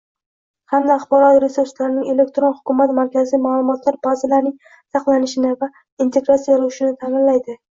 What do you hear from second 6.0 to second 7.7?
integratsiyalashuvini ta’minlaydi.